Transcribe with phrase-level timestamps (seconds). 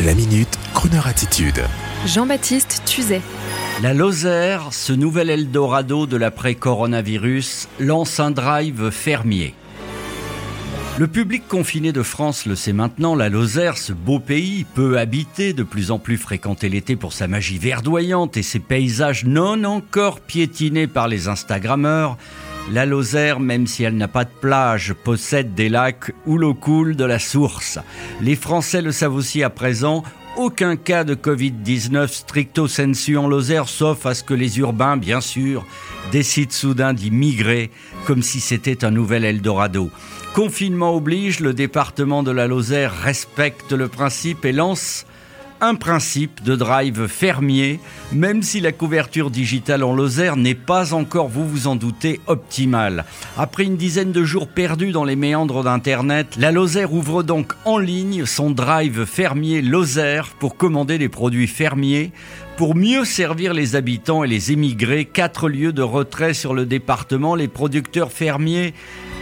[0.00, 1.62] La minute, Kroneur attitude.
[2.06, 3.20] Jean-Baptiste Tuzet.
[3.82, 9.54] La Lozère, ce nouvel Eldorado de l'après-coronavirus, lance un drive fermier.
[10.98, 15.52] Le public confiné de France le sait maintenant, la Lozère, ce beau pays, peu habité,
[15.52, 20.20] de plus en plus fréquenté l'été pour sa magie verdoyante et ses paysages non encore
[20.20, 22.16] piétinés par les Instagrammeurs,
[22.70, 26.96] la Lozère, même si elle n'a pas de plage, possède des lacs où l'eau coule
[26.96, 27.78] de la source.
[28.20, 30.02] Les Français le savent aussi à présent,
[30.36, 35.20] aucun cas de Covid-19 stricto sensu en Lozère, sauf à ce que les urbains, bien
[35.20, 35.66] sûr,
[36.10, 37.70] décident soudain d'y migrer,
[38.06, 39.90] comme si c'était un nouvel Eldorado.
[40.34, 45.04] Confinement oblige, le département de la Lozère respecte le principe et lance
[45.62, 47.78] un principe de drive fermier,
[48.12, 53.04] même si la couverture digitale en Lozère n'est pas encore, vous vous en doutez, optimale.
[53.38, 57.78] Après une dizaine de jours perdus dans les méandres d'Internet, la Lozère ouvre donc en
[57.78, 62.10] ligne son drive fermier Lozère pour commander des produits fermiers
[62.56, 65.04] pour mieux servir les habitants et les émigrés.
[65.04, 68.74] Quatre lieux de retrait sur le département, les producteurs fermiers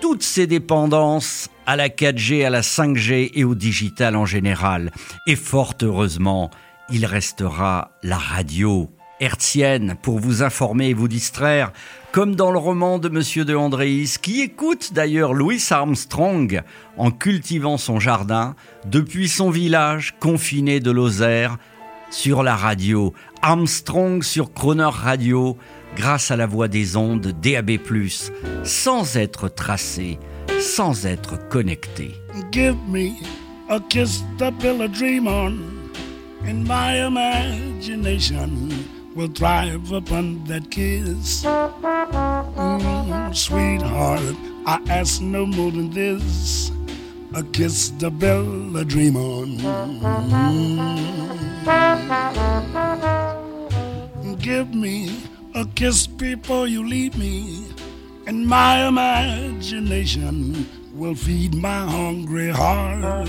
[0.00, 4.92] toutes ces dépendances à la 4G, à la 5G et au digital en général.
[5.26, 6.50] Et fort heureusement,
[6.90, 8.88] il restera la radio
[9.20, 11.72] hertzienne pour vous informer et vous distraire,
[12.12, 16.62] comme dans le roman de Monsieur de Andréis, qui écoute d'ailleurs Louis Armstrong
[16.96, 18.54] en cultivant son jardin
[18.86, 21.58] depuis son village confiné de Lozère
[22.10, 23.12] sur la radio.
[23.42, 25.56] Armstrong sur Croner Radio
[25.96, 27.78] grâce à la voix des ondes DAB+,
[28.64, 30.18] sans être tracé,
[30.60, 32.12] sans être connecté.
[32.52, 33.10] Give me
[33.68, 35.58] a kiss to build a dream on
[36.46, 38.68] in my imagination.
[39.18, 41.42] Will thrive upon that kiss.
[41.42, 46.70] Mm, sweetheart, I ask no more than this
[47.34, 49.58] a kiss to build a dream on.
[49.58, 49.98] Mm.
[54.40, 55.20] Give me
[55.52, 57.66] a kiss before you leave me,
[58.28, 60.64] and my imagination
[60.94, 63.26] will feed my hungry heart.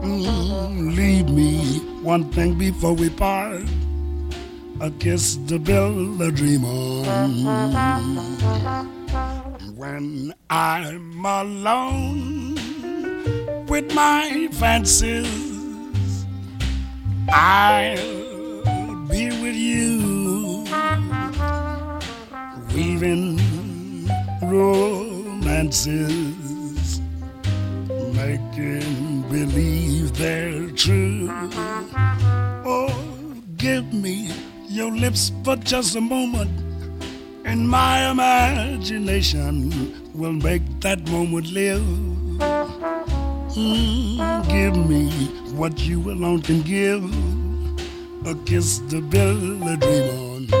[0.00, 3.68] Mm, leave me one thing before we part
[4.80, 7.04] a kiss to build a dream on.
[9.76, 12.54] When I'm alone
[13.66, 16.24] with my fancies,
[17.28, 20.64] I'll be with you,
[22.74, 23.38] weaving
[24.42, 25.90] romances,
[28.14, 31.28] making believe they're true.
[32.64, 32.94] Oh,
[33.58, 34.32] give me
[34.70, 36.50] your lips for just a moment,
[37.44, 39.70] and my imagination
[40.14, 41.82] will make that moment live.
[43.56, 45.10] Mm, give me
[45.56, 47.02] what you alone can give
[48.26, 50.59] a kiss to build a dream on.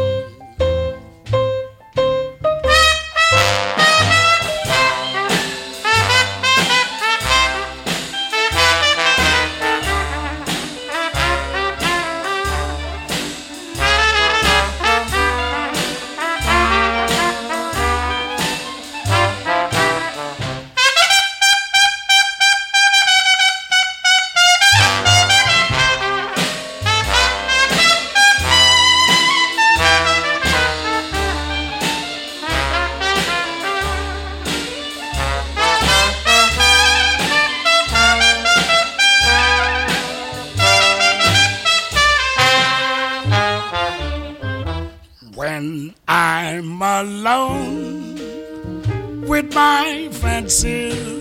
[49.26, 51.16] With my fancies.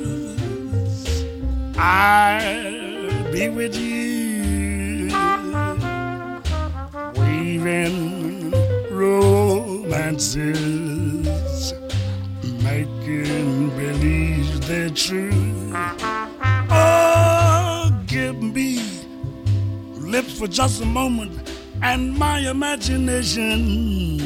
[1.77, 5.07] I'll be with you,
[7.15, 8.51] weaving
[8.91, 10.33] romances,
[12.61, 15.31] making believe they're true.
[16.71, 18.81] Oh, give me
[19.97, 21.31] lips for just a moment,
[21.81, 24.19] and my imagination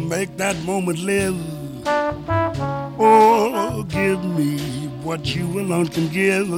[0.00, 1.36] make that moment live.
[2.98, 4.58] Oh, give me
[5.02, 6.48] what you alone can give.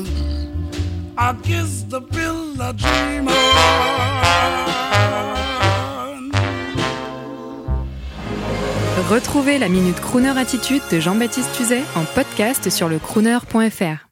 [1.18, 4.46] I'll kiss the pill I dream on.
[9.10, 14.05] Retrouvez la Minute Crooner Attitude de Jean-Baptiste Tuzet en podcast sur le crooner.fr.